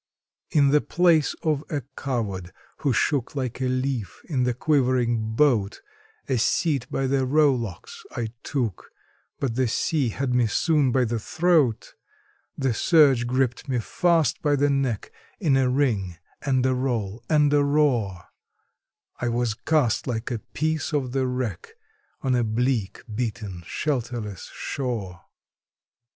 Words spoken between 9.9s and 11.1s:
had me soon by